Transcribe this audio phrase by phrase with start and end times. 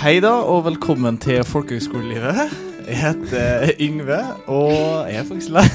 [0.00, 2.34] Hei da, og velkommen til Folkehøgskolelivet.
[2.88, 4.72] Jeg heter Yngve, og
[5.10, 5.68] jeg er faktisk lærer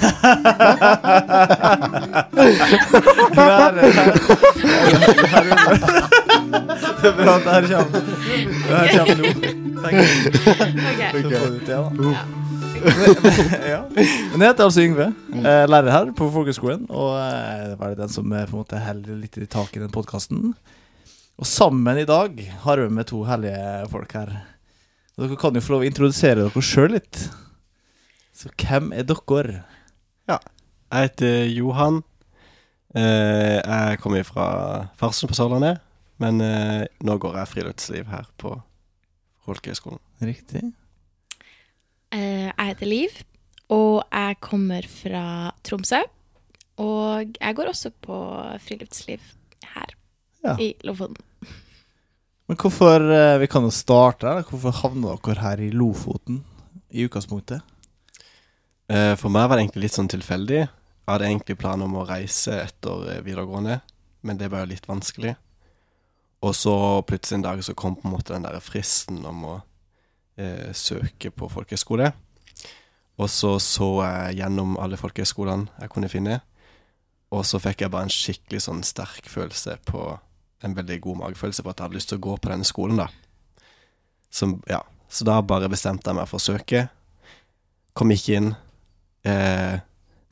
[3.35, 4.13] Lærer her.
[7.01, 7.99] Det er bra at det her kommer.
[8.01, 9.23] Det her kommer nå.
[9.91, 10.05] Jeg.
[11.21, 11.77] Så får du til, da.
[13.73, 13.81] ja.
[14.31, 16.85] Men jeg heter altså Yngve, eh, lærer her på folkehøgskolen.
[16.89, 19.79] Og eh, det var den som eh, på en måte holder litt i tak i
[19.85, 20.55] den podkasten.
[21.43, 24.29] Og sammen i dag har vi med to hellige folk her.
[25.17, 27.17] Og dere kan jo få lov å introdusere dere sjøl litt.
[28.31, 29.57] Så hvem er dere?
[30.31, 30.37] Ja,
[30.93, 31.97] Jeg heter Johan.
[32.95, 34.45] Eh, jeg kommer fra
[34.95, 35.81] Farsund på Sørlandet,
[36.21, 38.53] men eh, nå går jeg friluftsliv her på
[39.43, 39.99] Folkehøgskolen.
[40.23, 40.63] Riktig.
[42.13, 43.19] Eh, jeg heter Liv,
[43.67, 45.25] og jeg kommer fra
[45.67, 45.99] Tromsø.
[46.79, 48.21] Og jeg går også på
[48.63, 49.19] friluftsliv
[49.75, 49.97] her
[50.45, 50.55] Ja.
[50.55, 51.19] i Lofoten.
[52.53, 54.43] Men hvorfor eh, Vi kan jo starte her.
[54.45, 56.43] Hvorfor havna dere her i Lofoten
[56.93, 57.63] i utgangspunktet?
[58.93, 60.59] Eh, for meg var det egentlig litt sånn tilfeldig.
[60.59, 63.79] Jeg hadde egentlig planer om å reise etter eh, videregående,
[64.21, 65.33] men det var jo litt vanskelig.
[66.45, 66.75] Og så
[67.09, 69.55] plutselig en dag så kom på en måte den der fristen om å
[70.37, 72.11] eh, søke på folkehøyskole.
[73.17, 76.37] Og så så jeg gjennom alle folkehøyskolene jeg kunne finne,
[77.33, 80.05] og så fikk jeg bare en skikkelig sånn sterk følelse på
[80.63, 83.03] En veldig god magefølelse på at jeg hadde lyst til å gå på denne skolen,
[83.03, 83.09] da.
[84.33, 84.81] Som, ja.
[85.13, 86.87] Så da bare bestemte jeg meg for å søke.
[87.93, 88.53] Kom ikke inn.
[89.27, 89.75] Eh,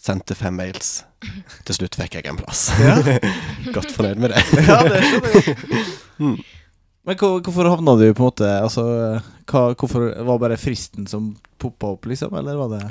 [0.02, 1.04] sendte fem mails.
[1.68, 2.70] Til slutt fikk jeg en plass.
[2.82, 2.96] Ja.
[3.76, 4.42] Godt fornøyd med det.
[4.70, 5.86] ja, det skjønner jeg.
[6.22, 6.40] Mm.
[7.02, 8.84] Men hvor, hvorfor havna du på en måte Altså,
[9.50, 12.36] hva, hvorfor Var bare fristen som poppa opp, liksom?
[12.38, 12.82] Eller var det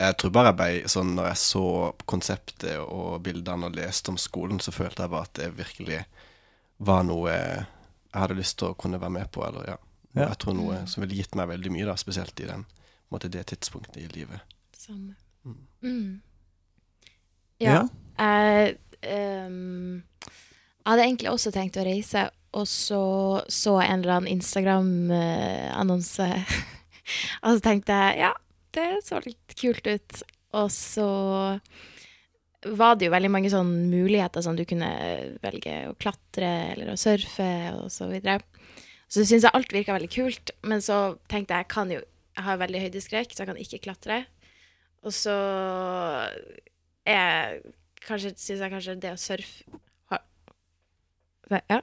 [0.00, 1.66] Jeg tror bare jeg ble sånn Når jeg så
[2.10, 6.00] konseptet og bildene og leste om skolen, så følte jeg bare at det virkelig
[6.80, 9.44] var noe jeg hadde lyst til å kunne være med på.
[9.46, 9.78] Eller ja.
[10.16, 10.26] Ja.
[10.32, 12.64] Jeg tror noe som ville gitt meg veldig mye, da, spesielt i den,
[13.14, 14.42] måte, det tidspunktet i livet.
[14.74, 15.14] Samme.
[15.46, 15.60] Mm.
[15.86, 16.22] Mm.
[17.62, 17.84] Ja.
[18.18, 18.78] Jeg
[19.46, 20.00] um,
[20.80, 22.24] jeg hadde egentlig også tenkt å reise,
[22.56, 23.02] og så
[23.52, 26.28] så jeg en eller annen Instagram-annonse.
[27.44, 28.30] og så tenkte jeg ja,
[28.74, 30.22] det så litt kult ut.
[30.58, 31.10] Og så
[32.66, 34.90] var det jo veldig mange sånne muligheter, sånn du kunne
[35.40, 38.42] velge å klatre eller å surfe og så videre.
[39.10, 42.02] Så syns jeg alt virka veldig kult, men så tenkte jeg jeg kan jo
[42.38, 44.16] Jeg har veldig høydeskrekk, så jeg kan ikke klatre.
[45.04, 45.34] Og så
[47.04, 47.58] er
[48.06, 49.80] kanskje, syns jeg kanskje det å surfe
[50.12, 50.22] har,
[51.68, 51.80] Ja,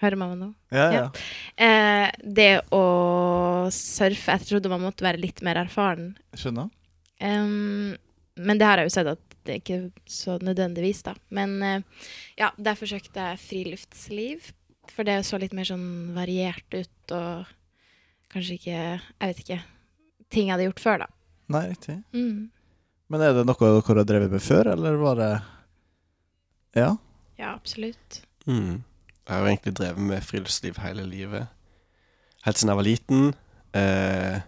[0.00, 0.50] hører man meg nå?
[0.70, 1.02] Ja, ja.
[1.58, 2.84] Eh, det å
[3.74, 6.14] surfe Jeg trodde man måtte være litt mer erfaren.
[6.38, 6.70] Skjønner.
[7.20, 7.98] Um,
[8.40, 11.14] men det har jeg jo sett at det er ikke så nødvendigvis, da.
[11.34, 12.06] Men eh,
[12.40, 14.50] ja, derfor søkte jeg friluftsliv.
[14.90, 17.50] For det så litt mer sånn variert ut, og
[18.32, 19.60] kanskje ikke Jeg vet ikke.
[20.30, 21.08] Ting jeg hadde gjort før, da.
[21.50, 21.96] Nei, riktig.
[22.14, 22.50] Mm.
[23.10, 25.30] Men er det noe dere har drevet med før, eller var det
[26.78, 26.90] Ja?
[27.40, 28.20] Ja, absolutt.
[28.46, 28.82] Mm.
[29.26, 31.50] Jeg har egentlig drevet med friluftsliv hele livet.
[32.44, 33.26] Helt siden jeg var liten.
[33.76, 34.40] Eh,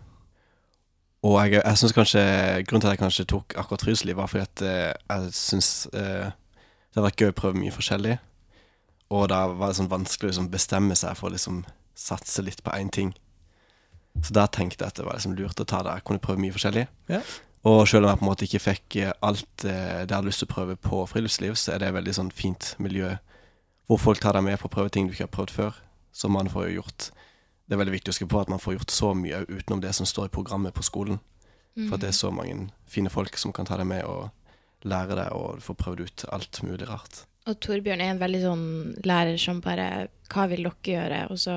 [1.22, 2.22] og jeg, jeg synes kanskje
[2.66, 6.32] Grunnen til at jeg kanskje tok akkurat friluftsliv, var fordi at eh, jeg syns eh,
[6.32, 8.16] det har vært gøy å prøve mye forskjellig.
[9.12, 11.62] Og da var det sånn vanskelig å liksom bestemme seg for å liksom
[11.96, 13.14] satse litt på én ting.
[14.20, 15.94] Så da tenkte jeg at det var liksom lurt å ta det.
[16.00, 16.84] Jeg kunne prøve mye forskjellig.
[17.12, 17.22] Ja.
[17.68, 20.42] Og selv om jeg på en måte ikke fikk eh, alt det jeg hadde lyst
[20.42, 23.14] til å prøve på friluftsliv, så er det et veldig sånn fint miljø
[23.90, 25.78] hvor folk tar deg med på å prøve ting du ikke har prøvd før.
[26.12, 27.12] Så man får jo gjort
[27.72, 29.94] Det er veldig viktig å huske på at man får gjort så mye utenom det
[29.96, 31.16] som står i programmet på skolen.
[31.72, 34.28] For at det er så mange fine folk som kan ta deg med og
[34.84, 37.22] lære deg, og du får prøvd ut alt mulig rart.
[37.48, 38.66] Og Torbjørn er en veldig sånn
[39.08, 39.86] lærer som bare
[40.28, 41.22] Hva vil dere gjøre?
[41.32, 41.56] Og så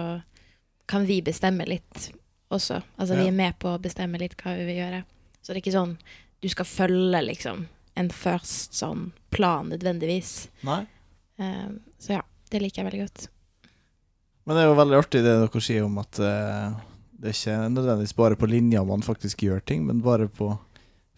[0.88, 2.08] kan vi bestemme litt
[2.48, 2.80] også.
[2.96, 5.04] Altså vi er med på å bestemme litt hva vi vil gjøre.
[5.42, 5.98] Så det er ikke sånn
[6.40, 7.68] du skal følge liksom
[8.00, 10.46] en først sånn plan nødvendigvis.
[10.64, 10.86] Nei.
[11.44, 13.32] Um, så ja, det liker jeg veldig godt.
[14.46, 16.76] Men det er jo veldig artig det dere sier om at uh,
[17.18, 20.52] det er ikke nødvendigvis bare på linja man faktisk gjør ting, men bare på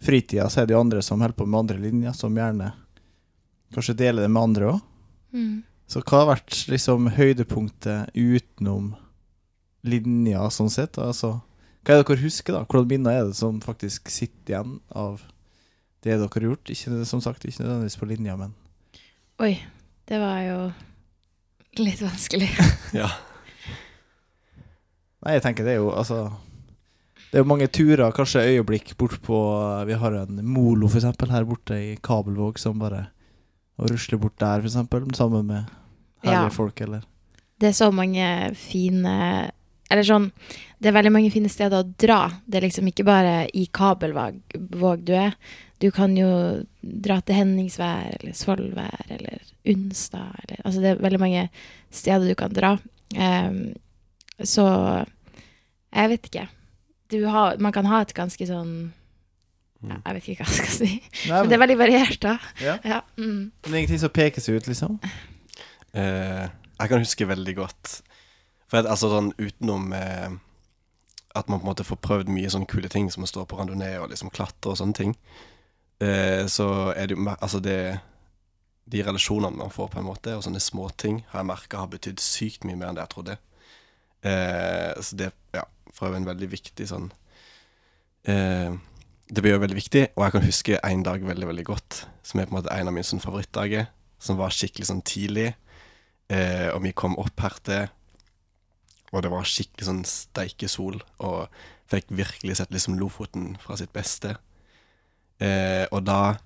[0.00, 2.70] fritida så er det jo andre som holder på med andre linjer, som gjerne
[3.74, 4.78] kanskje deler det med andre òg.
[5.36, 5.56] Mm.
[5.88, 8.92] Så hva har vært liksom høydepunktet utenom
[9.88, 10.98] linja, sånn sett?
[11.00, 11.38] Altså,
[11.84, 12.64] hva er det dere husker, da?
[12.68, 15.22] Hvilke minner er det som faktisk sitter igjen av
[16.04, 16.72] det dere har gjort?
[16.72, 18.56] Ikke, som sagt, ikke nødvendigvis på linja, men
[19.38, 19.54] Oi,
[20.10, 20.58] det var jo
[21.86, 22.50] litt vanskelig.
[23.02, 23.08] Ja.
[25.24, 26.18] Nei, jeg tenker det er jo altså
[27.28, 29.38] Det er jo mange turer, kanskje øyeblikk bort på
[29.88, 33.08] Vi har en Molo for eksempel her borte i Kabelvåg som bare
[33.78, 34.78] Å rusle bort der, f.eks.,
[35.18, 35.68] sammen med
[36.24, 36.54] herlige Ja.
[36.54, 37.04] folk, eller
[37.58, 39.12] det er så mange fine
[39.90, 40.28] Eller sånn
[40.78, 42.20] Det er veldig mange fine steder å dra.
[42.46, 45.34] Det er liksom ikke bare i Kabelvåg du er.
[45.78, 46.28] Du kan jo
[46.82, 51.48] dra til Henningsvær eller Svolvær eller Unstad eller Altså det er veldig mange
[51.90, 52.76] steder du kan dra.
[53.14, 53.76] Um,
[54.42, 54.66] så
[55.94, 56.48] jeg vet ikke.
[57.30, 58.72] Har, man kan ha et ganske sånn
[59.78, 60.02] ja, mm.
[60.02, 60.90] jeg vet ikke hva jeg skal si.
[60.90, 62.34] Nei, men, men, det er veldig variert, da.
[62.60, 62.74] Ja.
[62.82, 63.38] Ja, mm.
[63.38, 64.98] Men det er ingenting som peker seg ut, liksom?
[65.94, 66.48] Uh,
[66.78, 67.92] jeg kan huske veldig godt
[68.68, 70.34] For at, altså sånn utenom uh,
[71.38, 73.56] at man på en måte får prøvd mye sånne kule ting som å stå på
[73.56, 75.14] randonee og liksom klatre og sånne ting,
[76.02, 78.00] uh, så er det jo Altså det
[78.88, 82.20] De relasjonene man får, på en måte, og sånne småting, har jeg merka har betydd
[82.24, 83.34] sykt mye mer enn det jeg trodde.
[85.04, 87.10] så det, ja, for en veldig viktig sånn
[89.28, 92.40] det blir jo veldig viktig, og jeg kan huske en dag veldig veldig godt, som
[92.40, 95.50] er på en måte en av mine sånn favorittdager, som var skikkelig sånn tidlig.
[96.32, 97.90] Eh, og vi kom opp her til,
[99.12, 104.36] og det var skikkelig sånn steikesol, og fikk virkelig sett liksom Lofoten fra sitt beste.
[105.44, 106.38] Eh, og da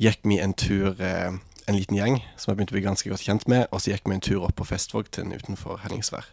[0.00, 1.32] gikk vi en tur, eh,
[1.66, 4.08] en liten gjeng som jeg begynte å bli ganske godt kjent med, og så gikk
[4.08, 6.26] vi en tur opp på Festvågtind utenfor Henningsvær.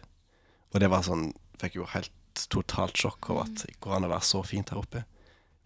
[0.74, 2.12] Og det var sånn Fikk jo helt
[2.54, 5.00] totalt sjokk over at det går an å være så fint her oppe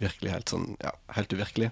[0.03, 1.71] virkelig helt sånn, ja, helt uvirkelig.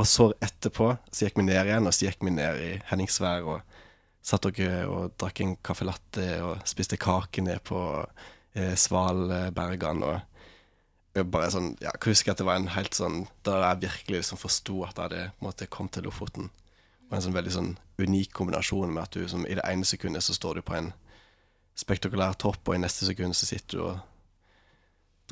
[0.00, 3.48] Og så etterpå så gikk vi ned igjen, og så gikk vi ned i Henningsvær
[3.48, 3.78] og
[4.24, 7.80] satt og, og drakk en caffè latte og spiste kake ned på
[8.56, 10.12] eh, Svalbergene.
[10.12, 10.31] og
[11.14, 14.22] jeg bare sånn, ja, jeg husker at det var en helt sånn Da jeg virkelig
[14.22, 16.48] liksom forsto at jeg hadde måte kommet til Lofoten.
[17.10, 20.24] Og en sånn veldig sånn unik kombinasjon med at du som i det ene sekundet
[20.24, 20.92] så står du på en
[21.78, 24.00] spektakulær topp, og i neste sekund så sitter du og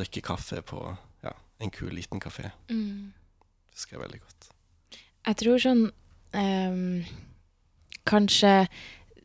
[0.01, 0.83] drikker kaffe på
[1.61, 2.51] en kul, liten kafé.
[2.71, 3.13] Mm.
[3.71, 4.47] Det husker jeg veldig godt.
[5.29, 5.83] Jeg tror sånn
[6.33, 7.03] um,
[8.09, 8.53] Kanskje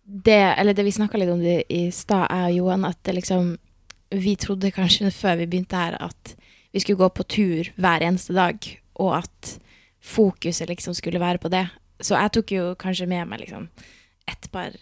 [0.03, 3.15] det Eller det vi snakka litt om det i stad, jeg og Johan, at det
[3.15, 3.53] liksom
[4.11, 6.35] Vi trodde kanskje før vi begynte her, at
[6.75, 8.65] vi skulle gå på tur hver eneste dag,
[8.99, 9.55] og at
[10.03, 11.63] fokuset liksom skulle være på det.
[12.03, 13.69] Så jeg tok jo kanskje med meg liksom
[14.27, 14.75] et par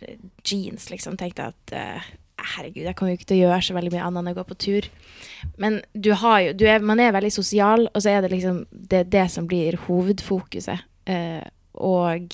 [0.48, 1.20] jeans, liksom.
[1.20, 2.08] Tenkte at uh,
[2.56, 4.46] herregud, jeg kommer jo ikke til å gjøre så veldig mye annet enn å gå
[4.50, 4.88] på tur.
[5.62, 8.64] Men du har jo du er, Man er veldig sosial, og så er det liksom
[8.72, 10.90] det, det som blir hovedfokuset.
[11.10, 12.34] Uh, og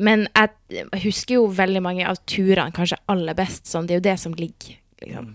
[0.00, 3.84] Men jeg, husker jo veldig mange av turene kanskje aller best sånn.
[3.84, 5.34] Det er jo det som ligger liksom,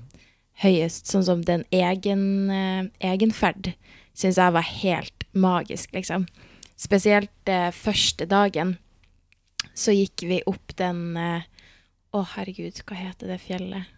[0.63, 1.09] høyest.
[1.11, 3.73] Sånn som den egen, uh, egenferd
[4.15, 6.27] syns jeg var helt magisk, liksom.
[6.79, 8.75] Spesielt eh, første dagen
[9.75, 11.45] så gikk vi opp den eh,
[12.15, 13.91] å, herregud, hva heter det fjellet?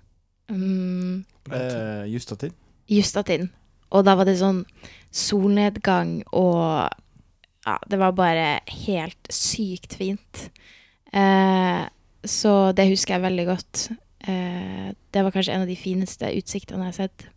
[0.49, 1.25] Mm.
[1.51, 2.53] eh, Justatin.
[2.89, 3.49] Justatin.
[3.93, 4.63] Og da var det sånn
[5.13, 6.87] solnedgang og
[7.67, 10.45] Ja, det var bare helt sykt fint.
[11.11, 11.81] Eh,
[12.23, 13.81] så det husker jeg veldig godt.
[14.27, 17.27] Eh, det var kanskje en av de fineste utsiktene jeg har sett.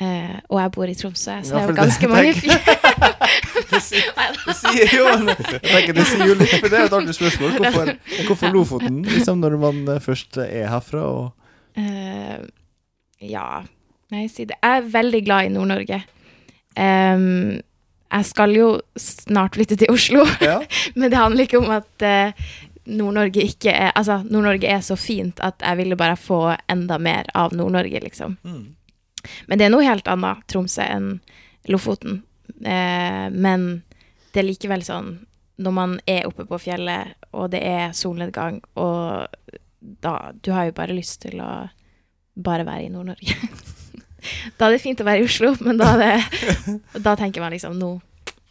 [0.00, 2.60] Eh, og jeg bor i Tromsø, så det er jo ganske mange fjell.
[3.72, 7.58] det, sier, jo Jeg tenker det sier jo litt, for det er et artig spørsmål.
[7.58, 7.90] Hvorfor,
[8.28, 11.04] hvorfor Lofoten, liksom, når man eh, først er herfra?
[11.04, 11.50] Og...
[11.76, 12.38] Eh,
[13.28, 13.44] ja,
[14.14, 14.56] nei, si det.
[14.62, 16.00] Jeg er veldig glad i Nord-Norge.
[16.80, 17.60] Um,
[18.10, 20.62] jeg skal jo snart flytte til Oslo, ja.
[20.98, 22.48] men det handler ikke om at uh,
[22.90, 27.28] Nord-Norge ikke er Altså, Nord-Norge er så fint at jeg ville bare få enda mer
[27.34, 28.36] av Nord-Norge, liksom.
[28.42, 28.76] Mm.
[29.46, 31.10] Men det er noe helt annet, Tromsø, enn
[31.68, 32.22] Lofoten.
[32.64, 33.66] Eh, men
[34.32, 35.18] det er likevel sånn
[35.60, 39.28] når man er oppe på fjellet, og det er solnedgang, og
[39.80, 41.68] da Du har jo bare lyst til å
[42.36, 43.36] bare være i Nord-Norge.
[44.58, 46.14] da er det fint å være i Oslo, men da, det,
[47.06, 47.98] da tenker man liksom Nå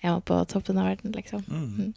[0.02, 1.44] er man på toppen av verden, liksom.
[1.50, 1.94] Mm.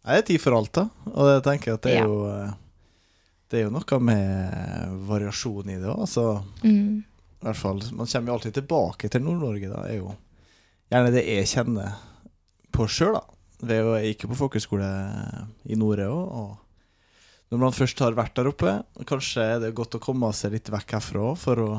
[0.00, 0.10] Mm.
[0.10, 0.88] Det er tid for alt, da.
[1.12, 2.08] Og jeg tenker at det er ja.
[2.08, 2.56] jo eh,
[3.50, 6.26] Det er jo noe med variasjon i det òg, altså.
[6.64, 7.04] Mm
[7.40, 9.68] i hvert fall, Man kommer jo alltid tilbake til Nord-Norge.
[9.68, 10.14] da, er jo
[10.92, 11.94] gjerne det jeg kjenner
[12.70, 13.16] på sjøl.
[13.64, 14.90] Jeg gikk jo på folkehøyskole
[15.64, 16.34] i Nore òg.
[16.40, 18.74] Og når man først har vært der oppe,
[19.08, 21.70] kanskje er det godt å komme seg litt vekk herfra for å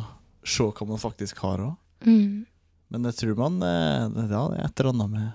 [0.41, 1.77] se hva man faktisk har òg.
[2.09, 2.49] Mm.
[2.91, 5.29] Men jeg tror man eh, ja, det er et eller annet med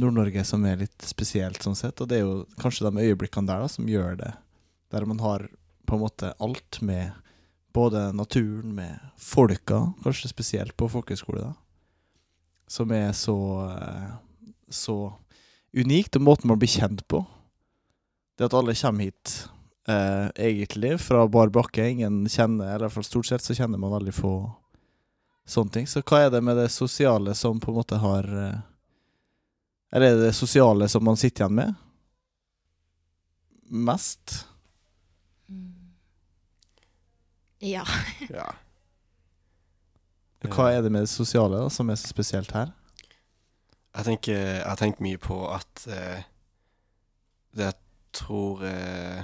[0.00, 2.00] Nord-Norge som er litt spesielt, sånn sett.
[2.02, 4.32] Og det er jo kanskje de øyeblikkene der da, som gjør det.
[4.94, 5.46] Der man har
[5.86, 7.12] på en måte alt med
[7.74, 11.54] både naturen med folka, kanskje spesielt på folkehøyskole, da,
[12.70, 13.36] som er så,
[13.70, 14.12] eh,
[14.70, 14.98] så
[15.74, 17.24] unikt, og måten man blir kjent på.
[18.38, 19.48] Det at alle kommer hit
[19.88, 21.86] eh, egentlig fra bar bakke.
[21.86, 24.34] Ingen kjenner, eller i hvert fall stort sett så kjenner man veldig få
[25.46, 25.86] sånne ting.
[25.90, 28.62] Så hva er det med det sosiale som på en måte har eh,
[29.94, 31.74] Eller er det det sosiale som man sitter igjen med?
[33.70, 34.40] Mest?
[37.62, 37.86] Ja.
[38.28, 38.50] Ja.
[40.44, 42.74] Hva er det med det sosiale da, som er så spesielt her?
[43.94, 46.26] Jeg, tenker, jeg har tenkt mye på at eh,
[47.56, 47.78] det jeg
[48.18, 49.22] tror eh,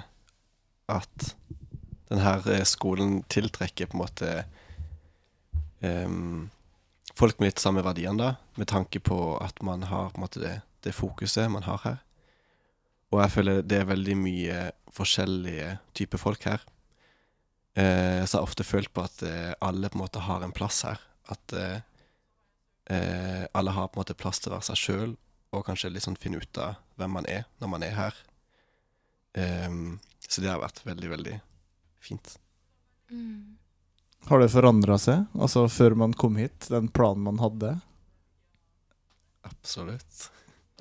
[0.89, 1.27] at
[2.09, 4.31] denne eh, skolen tiltrekker på en måte
[5.85, 6.49] em,
[7.21, 10.43] folk med litt samme verdiene, da, med tanke på at man har på en måte
[10.43, 11.99] det, det fokuset man har her.
[13.11, 14.59] Og jeg føler det er veldig mye
[14.95, 16.65] forskjellige typer folk her.
[17.75, 20.55] Eh, så jeg har ofte følt på at eh, alle på en måte har en
[20.55, 21.03] plass her.
[21.31, 21.83] At eh,
[22.95, 25.17] eh, alle har på en måte plass til å være seg sjøl,
[25.51, 28.21] og kanskje liksom finne ut av hvem man er når man er her.
[29.39, 31.37] Em, så det har vært veldig, veldig
[32.03, 32.37] fint.
[33.11, 33.60] Mm.
[34.29, 37.81] Har det forandra seg, altså før man kom hit, den planen man hadde?
[39.43, 40.31] Absolutt.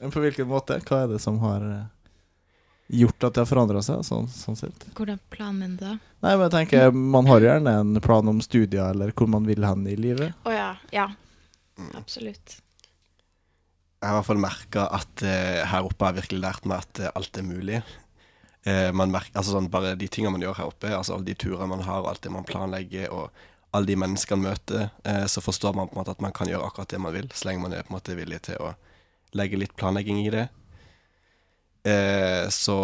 [0.01, 0.79] Men På hvilken måte?
[0.85, 1.87] Hva er det som har eh,
[3.01, 4.85] gjort at det har forandra seg, sånn, sånn sett?
[4.97, 5.95] Hvordan planen da?
[6.23, 9.65] Nei, men jeg tenker, Man har gjerne en plan om studier, eller hvor man vil
[9.67, 10.35] hen i livet.
[10.45, 10.69] Å ja.
[10.95, 11.09] Ja,
[11.79, 11.93] Mm.
[11.95, 12.57] absolutt.
[14.01, 16.81] Jeg har i hvert fall merka at uh, her oppe har jeg virkelig lært meg
[16.83, 17.77] at uh, alt er mulig.
[18.69, 21.37] Eh, man merker, altså sånn, bare de tingene man gjør her oppe, altså alle de
[21.39, 23.29] turene man har, og alt det man planlegger, og
[23.75, 26.49] alle de menneskene man møter, eh, så forstår man på en måte at man kan
[26.49, 28.73] gjøre akkurat det man vil, så lenge man er på en måte villig til å
[29.37, 30.45] legge litt planlegging i det.
[31.87, 32.77] Eh, så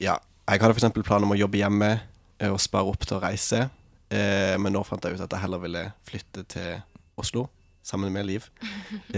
[0.00, 0.16] ja,
[0.48, 1.02] jeg hadde f.eks.
[1.02, 3.66] planer om å jobbe hjemme eh, og spare opp til å reise,
[4.14, 6.78] eh, men nå fant jeg ut at jeg heller ville flytte til
[7.18, 7.48] Oslo
[7.84, 8.48] sammen med Liv.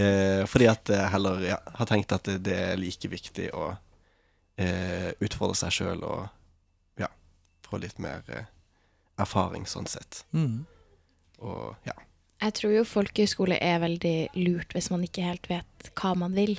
[0.01, 3.73] Eh, fordi at jeg heller ja, har tenkt at det, det er like viktig å
[4.61, 7.09] eh, utfordre seg sjøl og ja,
[7.65, 8.47] få litt mer eh,
[9.21, 10.23] erfaring sånn sett.
[10.35, 10.63] Mm.
[11.41, 11.97] Og ja.
[12.41, 16.57] Jeg tror jo folkehøyskole er veldig lurt hvis man ikke helt vet hva man vil.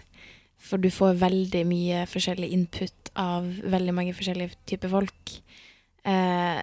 [0.62, 5.32] For du får veldig mye forskjellig input av veldig mange forskjellige typer folk.
[6.06, 6.60] Eh,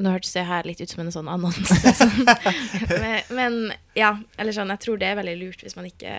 [0.00, 1.94] nå hørtes det her litt ut som en sånn annonse.
[1.98, 2.30] Sånn.
[3.02, 3.58] men, men
[3.98, 6.14] ja, eller sånn, jeg tror det er veldig lurt hvis man ikke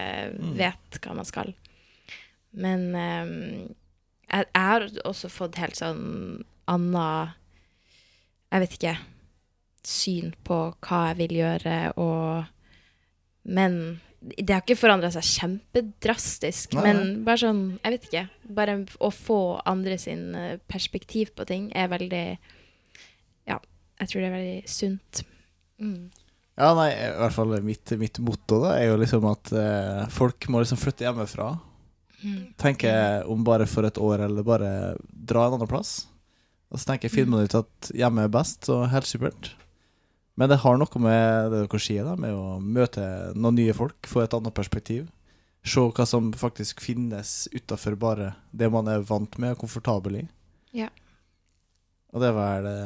[0.60, 1.56] vet hva man skal.
[2.52, 3.32] Men eh,
[4.32, 7.08] jeg, jeg har også fått helt sånn anna
[8.52, 8.96] Jeg vet ikke
[9.88, 12.46] syn på hva jeg vil gjøre, og
[13.50, 18.26] Men det har ikke forandra seg kjempedrastisk, Nei, men bare sånn Jeg vet ikke.
[18.54, 22.26] Bare å få andre sin eh, perspektiv på ting er veldig
[23.50, 25.24] Ja, jeg tror det er veldig sunt.
[25.82, 26.12] Mm.
[26.62, 30.46] Ja, nei, i hvert fall mitt, mitt motto da er jo liksom at eh, folk
[30.54, 31.56] må liksom flytte hjemmefra.
[32.24, 32.54] Mm.
[32.58, 34.72] Tenker om bare for et år, eller bare
[35.12, 36.08] dra en annen plass.
[36.72, 39.52] Og så tenker jeg filmen ut at hjemme er best, og helt supert.
[40.38, 43.02] Men det har noe med det dere sier, da, med å møte
[43.36, 45.10] noen nye folk, få et annet perspektiv.
[45.64, 50.24] Se hva som faktisk finnes utafor bare det man er vant med og komfortabel i.
[50.74, 50.88] Ja.
[52.14, 52.80] Og det var det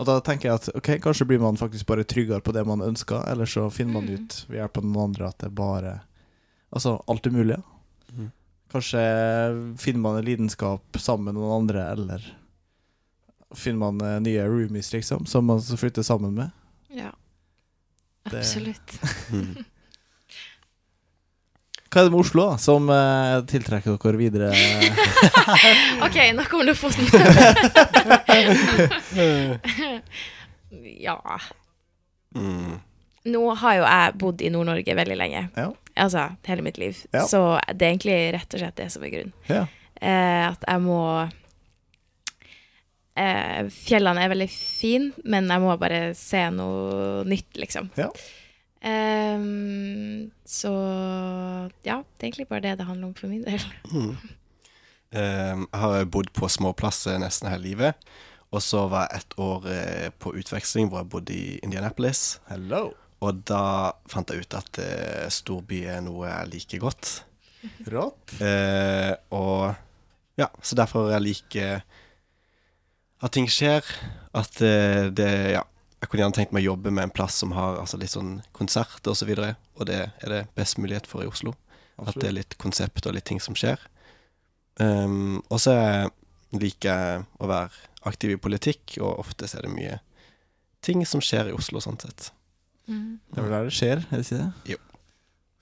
[0.00, 2.80] Og da tenker jeg at ok, kanskje blir man faktisk bare tryggere på det man
[2.80, 4.14] ønsker, eller så finner man Mm.
[4.16, 6.00] ut ved hjelp av noen andre at det bare
[6.72, 7.56] Altså, alt er mulig.
[7.58, 7.62] ja.
[8.70, 9.00] Kanskje
[9.82, 12.26] finner man en lidenskap sammen med noen andre, eller
[13.56, 16.50] finner man eh, nye roomies, liksom, som man så flytter sammen med.
[16.94, 17.10] ja.
[18.30, 19.00] Absolutt.
[21.90, 24.50] Hva er det med Oslo da, som uh, tiltrekker dere videre?
[26.06, 27.02] OK, nok om Lofoten.
[31.02, 31.16] ja.
[32.36, 32.78] Mm.
[33.34, 35.42] Nå har jo jeg bodd i Nord-Norge veldig lenge.
[35.58, 35.72] Ja.
[35.96, 36.98] Altså hele mitt liv.
[37.12, 37.26] Ja.
[37.28, 37.42] Så
[37.72, 39.36] det er egentlig rett og slett det som er grunnen.
[39.50, 39.66] Ja.
[40.00, 41.00] Eh, at jeg må
[43.20, 47.90] eh, Fjellene er veldig fine, men jeg må bare se noe nytt, liksom.
[48.00, 48.08] Ja.
[48.80, 50.72] Ehm, så
[51.84, 53.60] ja, det er egentlig bare det det handler om for min del.
[53.92, 54.16] Mm.
[55.10, 58.10] Um, jeg har bodd på småplasser nesten hele livet.
[58.50, 62.40] Og så var jeg et år eh, på utveksling hvor jeg bodde i Indianapolis.
[62.50, 62.90] Hello.
[63.20, 67.10] Og da fant jeg ut at eh, storby er noe jeg liker godt.
[67.92, 68.38] Rått.
[68.40, 69.74] Eh, og
[70.40, 71.82] ja, så derfor jeg liker
[73.20, 73.84] at ting skjer.
[74.36, 75.66] At eh, det Ja,
[76.00, 78.38] jeg kunne gjerne tenkt meg å jobbe med en plass som har altså, litt sånn
[78.56, 79.12] konsert osv.
[79.12, 81.52] Og, så videre, og det er det best mulighet for i Oslo.
[82.00, 83.82] At det er litt konsept og litt ting som skjer.
[84.80, 85.74] Um, og så
[86.56, 89.98] liker jeg å være aktiv i politikk, og ofte er det mye
[90.80, 92.30] ting som skjer i Oslo, sånn sett.
[92.90, 93.20] Mm.
[93.30, 94.74] Det er vel der det skjer, er det ikke det?
[94.74, 94.78] Jo.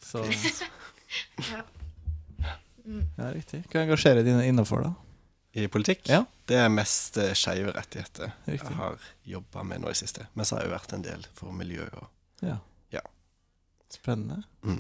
[0.08, 0.22] Så
[1.52, 1.64] Ja.
[3.18, 3.60] Ja, riktig.
[3.68, 4.94] Hva engasjerer dine innafor, da?
[5.58, 6.22] I politikk Ja.
[6.48, 8.68] det er mest uh, skeive rettigheter Riktig.
[8.70, 10.26] jeg har jobba med nå i siste.
[10.36, 12.06] Men så har jeg jo vært en del for miljø og
[12.44, 12.56] Ja.
[12.94, 13.00] Ja.
[13.92, 14.42] Spennende.
[14.62, 14.78] mm.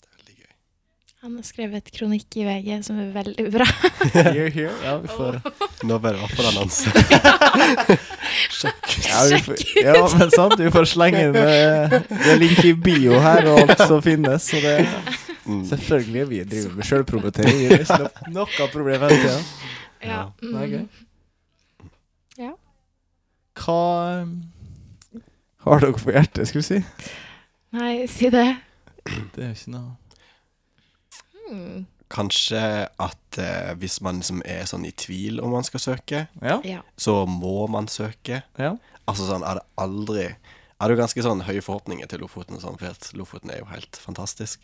[0.00, 0.52] Det er veldig gøy.
[1.20, 3.64] Han har skrevet kronikk i VG som er veldig bra.
[4.14, 4.70] Here, here.
[4.84, 5.40] Ja, vi får
[5.88, 6.92] Nå bare det i hvert fall annonse.
[9.08, 12.72] ja, vi får, ja, men sant, vi får slenge inn det, Det er link i
[12.74, 14.46] bio her og alt som finnes.
[14.52, 14.76] Så det
[15.48, 15.62] Mm.
[15.64, 17.54] Selvfølgelig vi driver med sjølpromotering.
[17.56, 19.36] Det er ikke no- noe problem hele tida.
[20.04, 20.18] Ja.
[20.42, 20.82] Det er gøy.
[20.82, 21.86] mm.
[22.42, 22.50] Ja.
[23.56, 23.76] Hva
[24.26, 24.34] um,
[25.64, 26.82] har dere på hjertet, skulle vi si?
[27.78, 28.44] Nei, si det.
[29.08, 29.96] Det er jo ikke noe
[31.50, 31.86] Mm.
[32.08, 32.60] Kanskje
[32.98, 36.60] at eh, hvis man liksom er sånn i tvil om man skal søke, Ja.
[36.64, 36.82] Ja.
[36.96, 38.42] så må man søke.
[38.58, 38.76] ja.
[39.08, 42.60] Altså sånn, jeg hadde aldri Jeg hadde jo ganske sånn høye forhåpninger til Lofoten, og
[42.62, 44.60] sånn, for at Lofoten er jo helt fantastisk.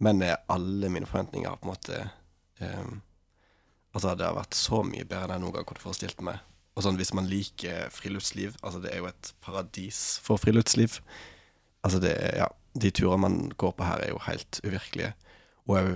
[0.00, 1.98] Men eh, alle mine forventninger har på en måte
[2.60, 2.92] eh,
[3.94, 6.38] Altså, det har vært så mye bedre enn jeg noen gang kunne forestilt meg.
[6.76, 11.00] Og sånn, hvis man liker friluftsliv Altså, det er jo et paradis for friluftsliv.
[11.84, 15.12] Altså, det er Ja, de turene man går på her, er jo helt uvirkelige.
[15.68, 15.90] Og òg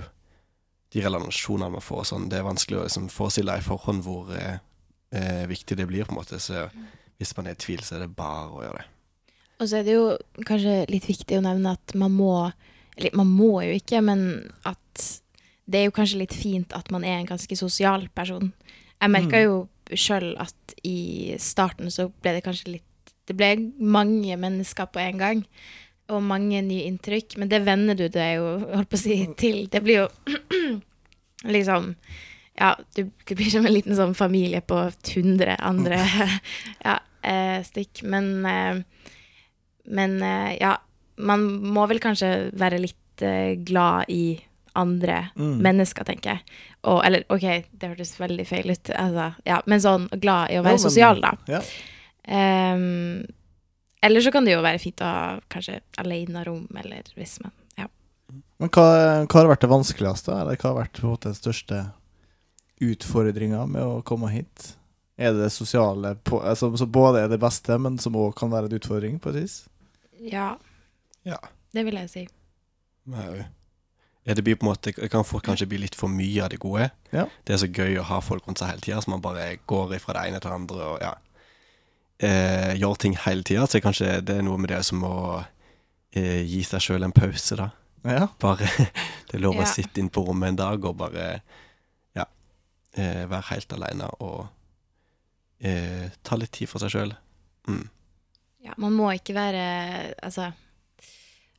[0.92, 4.58] de relasjonene man får sånn, det er vanskelig å liksom, forestille i forhånd hvor eh,
[5.12, 6.38] eh, viktig det blir, på en måte.
[6.42, 6.66] Så
[7.18, 8.86] hvis man er i tvil, så er det bare å gjøre det.
[9.56, 10.08] Og så er det jo
[10.44, 12.52] kanskje litt viktig å nevne at man må
[12.96, 15.02] Eller man må jo ikke, men at
[15.68, 18.54] det er jo kanskje litt fint at man er en ganske sosial person.
[19.02, 19.44] Jeg merka Mm.
[19.44, 19.56] jo
[19.92, 25.18] sjøl at i starten så ble det kanskje litt Det ble mange mennesker på en
[25.18, 25.46] gang.
[26.08, 27.36] Og mange nye inntrykk.
[27.38, 28.46] Men det venner du deg jo
[28.76, 29.64] holdt på å si, til.
[29.72, 30.08] Det blir jo
[31.56, 31.94] liksom
[32.58, 35.98] Ja, du, du, blir som en liten sånn familie på 100 andre
[36.86, 38.02] ja, eh, stikk.
[38.08, 38.78] Men eh,
[39.86, 40.72] men eh, ja,
[41.22, 44.38] man må vel kanskje være litt eh, glad i
[44.76, 45.60] andre Mm.
[45.64, 46.56] mennesker, tenker jeg.
[46.90, 50.60] Og, eller OK, det hørtes veldig feil ut, altså, ja, men sånn glad i å
[50.60, 51.30] Ja, være men- sosial, da.
[51.48, 51.60] Ja.
[52.28, 53.22] Ehm,
[54.06, 57.88] eller så kan det jo være fint å ha kanskje alenerom, eller hvis man Ja.
[58.58, 58.86] Men hva,
[59.26, 61.82] hva har vært det vanskeligste, eller hva har vært måte den største
[62.82, 64.72] utfordringa med å komme hit?
[65.16, 68.52] Er det det sosiale på, altså, som både er det beste, men som òg kan
[68.52, 69.60] være en utfordring, på et vis?
[70.32, 70.54] ja.
[71.26, 71.40] Ja.
[71.74, 72.20] Det vil jeg si.
[73.10, 73.44] Nei.
[74.26, 76.50] ja, det blir på en måte Det kan fort kanskje bli litt for mye av
[76.52, 76.88] det gode.
[77.10, 77.26] Ja.
[77.46, 79.96] Det er så gøy å ha folk rundt seg hele tida, så man bare går
[80.02, 81.12] fra det ene til det andre og ja.
[82.18, 83.66] Eh, gjør ting hele tida.
[83.68, 85.16] Så kanskje det er noe med det som å
[86.16, 87.70] eh, gi seg sjøl en pause, da.
[88.06, 88.28] Ja.
[88.40, 88.68] Bare
[89.28, 89.68] Det er lov å Ja.
[89.68, 91.40] sitte inn på rommet en dag og bare
[92.16, 92.24] ja,
[92.94, 94.46] eh, være helt aleine og
[95.60, 97.12] eh, ta litt tid for seg sjøl.
[97.68, 97.88] Mm.
[98.64, 99.64] Ja, man må ikke være
[100.22, 100.52] Altså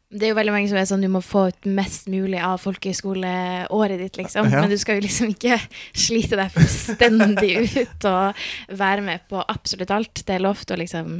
[0.07, 2.61] Det er jo veldig mange som er sånn du må få ut mest mulig av
[2.63, 4.47] folkehøyskoleåret ditt, liksom.
[4.47, 4.61] Ja.
[4.63, 5.57] Men du skal jo liksom ikke
[5.91, 8.45] slite deg fullstendig ut og
[8.79, 10.23] være med på absolutt alt.
[10.23, 11.17] Det er lov til å liksom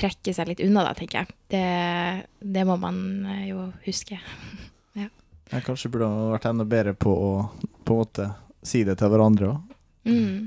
[0.00, 1.36] trekke seg litt unna da, tenker jeg.
[1.52, 1.64] Det,
[2.56, 4.20] det må man eh, jo huske.
[5.50, 7.30] Jeg kanskje burde vært enda bedre på å
[7.82, 8.26] på en måte
[8.62, 9.72] si det til hverandre òg.
[10.06, 10.46] Mm.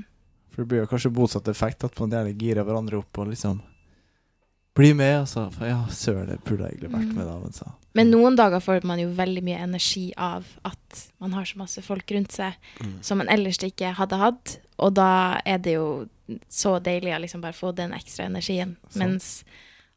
[0.54, 3.60] For det blir jo kanskje motsatt effekt, at man gjerne girer hverandre opp og liksom
[4.74, 5.44] Bli med, altså.
[5.54, 7.14] For ja, søren, jeg burde egentlig vært Mm.
[7.14, 7.38] med, da.
[7.38, 11.44] Men så Men noen dager får man jo veldig mye energi av at man har
[11.44, 12.96] så masse folk rundt seg Mm.
[13.02, 14.58] som man ellers ikke hadde hatt.
[14.78, 16.08] Og da er det jo
[16.50, 18.76] så deilig å liksom bare få den ekstra energien.
[18.90, 18.98] Så.
[18.98, 19.44] Mens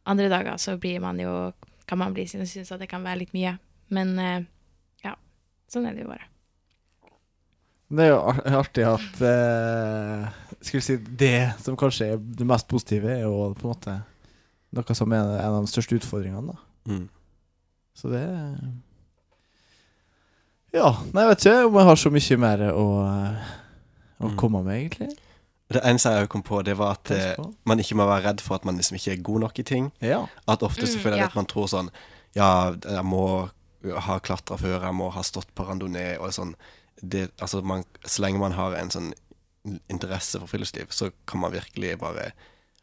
[0.05, 1.53] andre dager så blir man jo
[1.87, 3.57] kan man bli sin og synes at det kan være litt mye.
[3.89, 4.43] Men eh,
[5.03, 5.15] ja,
[5.71, 6.27] sånn er det jo bare.
[7.89, 8.19] Det er jo
[8.59, 10.27] artig at eh,
[10.61, 14.03] Skulle si det som kanskje er det mest positive, er jo på en måte
[14.79, 16.93] noe som er en av de største utfordringene, da.
[16.93, 17.07] Mm.
[17.97, 18.23] Så det
[20.75, 23.47] Ja, nei, jeg vet ikke om jeg har så mye mer å, eh,
[24.21, 24.35] å Mm.
[24.37, 25.17] komme med, egentlig.
[25.69, 27.53] Det eneste jeg kom på, det var at eh, på.
[27.65, 29.91] man ikke må være redd for at man liksom ikke er god nok i ting.
[30.01, 30.27] Ja.
[30.47, 31.25] At ofte så Mm, føler jeg ja.
[31.27, 31.89] at man tror sånn
[32.35, 33.49] Ja, jeg må
[33.99, 36.55] ha klatra før, jeg må ha stått på randonee og sånn.
[37.03, 39.13] Det, altså man, så lenge man har en sånn
[39.89, 42.31] interesse for friluftsliv, så kan man virkelig bare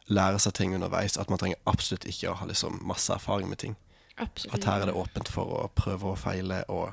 [0.08, 1.16] lære seg ting underveis.
[1.18, 3.76] At man trenger absolutt ikke å ha liksom masse erfaring med ting.
[4.18, 4.54] Absolutt.
[4.54, 6.92] At her er det åpent for å prøve og feile, og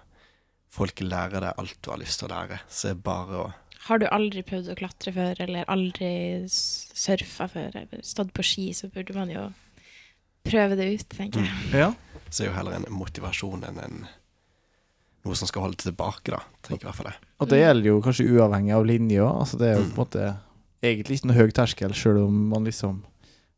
[0.71, 2.61] folk lærer deg alt du har lyst til å lære.
[2.69, 3.51] Så det er bare å
[3.87, 6.09] Har du aldri prøvd å klatre før, eller aldri
[6.47, 9.47] surfa før, eller stått på ski, så burde man jo
[10.45, 11.71] prøve det ut, tenker jeg.
[11.73, 11.91] ja.
[12.29, 14.03] Så er jo heller en motivasjon enn en
[15.25, 16.39] noe som skal holde tilbake, da.
[16.65, 17.17] Tenker i hvert fall det.
[17.41, 19.33] Og det gjelder jo kanskje uavhengig av linje òg.
[19.43, 19.91] Altså, det er jo Mm.
[19.91, 20.37] på en måte
[20.81, 23.03] egentlig ikke noe høy terskel, sjøl om man liksom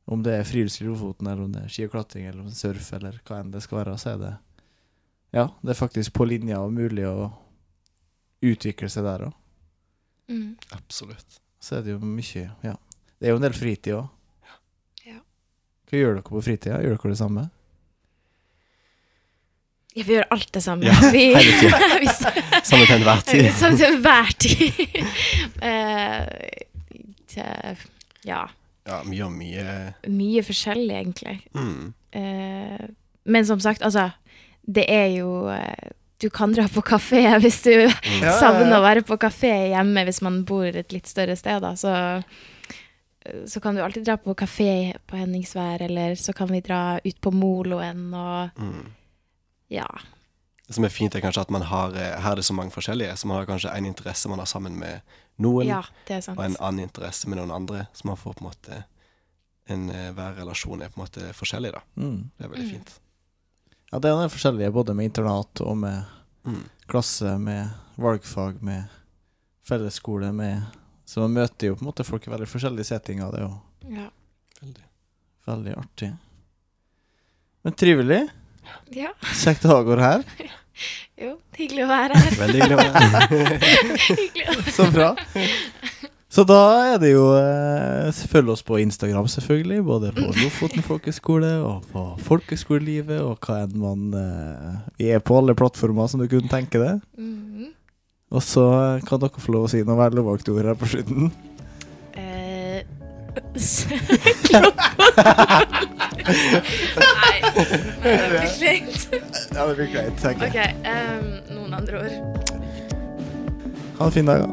[0.05, 2.49] Om det er friluftsliv i Lofoten, eller om det er ski og klatring, eller om
[2.49, 4.33] det er surf, eller hva enn det skal være, så er det
[5.33, 7.29] Ja, det er faktisk på linja og mulig å
[8.43, 9.37] utvikle seg der òg.
[10.27, 10.57] Mm.
[10.75, 11.39] Absolutt.
[11.63, 12.75] Så er det jo mye Ja.
[13.19, 14.09] Det er jo en del fritid òg.
[15.07, 15.21] Ja.
[15.87, 16.81] Hva gjør dere på fritida?
[16.83, 17.45] Gjør dere det samme?
[19.93, 20.89] Ja, vi gjør alt det samme.
[20.89, 21.23] Ja, vi,
[22.03, 23.49] vi samme til enhver tid.
[23.55, 24.71] samme til enhver tid.
[25.63, 26.27] Eh,
[27.33, 27.83] til-
[28.29, 28.43] ja.
[28.87, 31.37] Ja, mye og mye Mye forskjellig, egentlig.
[31.55, 31.93] mm.
[32.13, 32.87] Eh,
[33.25, 34.11] men som sagt, altså
[34.67, 35.89] Det er jo eh,
[36.21, 37.89] Du kan dra på kafé hvis du Ja,
[38.21, 38.79] ja, savner ja.
[38.79, 41.71] å være på kafé hjemme hvis man bor et litt større sted, da.
[41.79, 41.93] Så,
[43.47, 47.19] så kan du alltid dra på kafé på Henningsvær, eller så kan vi dra ut
[47.23, 48.91] på Moloen og Mm.
[49.73, 49.87] Ja.
[50.67, 52.71] Det som er fint, er kanskje at man har eh, Her er det så mange
[52.71, 55.01] forskjellige, så man har kanskje en interesse man har sammen med
[55.39, 56.37] noen, Ja, det er sant.
[56.39, 58.83] og en annen interesse med noen andre, så man får på en måte
[59.67, 61.81] en, eh, Hver relasjon er på en måte forskjellig, da.
[61.97, 62.29] Mm.
[62.37, 62.71] Det er veldig Mm.
[62.71, 62.99] fint.
[63.91, 66.05] Ja, det er forskjellige, både med internat og med
[66.45, 66.63] Mm.
[66.87, 68.87] klasse, med valgfag, med
[69.63, 70.63] fellesskole, med
[71.05, 73.29] Så man møter jo på en måte folk i veldig forskjellige settinger.
[73.31, 73.61] Det er jo
[73.93, 74.09] Ja.
[74.61, 74.83] Veldig.
[75.45, 76.17] veldig artig.
[77.63, 78.29] Men trivelig.
[78.95, 79.13] Ja.
[79.37, 80.27] Kjekt å ha dere her.
[81.23, 82.33] Jo, hyggelig å være her.
[82.39, 84.71] Veldig hyggelig å være her.
[84.75, 85.11] Så bra.
[86.33, 86.57] Så da
[86.89, 89.83] er det jo eh, Følg oss på Instagram, selvfølgelig.
[89.85, 95.37] Både på Lofoten folkeskole og på Folkeskolelivet og hva enn man eh, Vi er på
[95.37, 97.05] alle plattformer som du kunne tenke deg.
[97.21, 97.69] Mhm.
[98.33, 98.65] Og så
[99.05, 101.29] kan dere få lov å si noe velvalgte ord her på slutten.
[102.17, 102.81] Eh,
[107.13, 107.37] Nei,
[108.03, 109.07] det blir kleint.
[109.55, 112.13] Ja, det blir greit, tenker OK, ehm, noen andre ord.
[113.99, 114.39] Ha en fin dag.
[114.41, 114.47] da.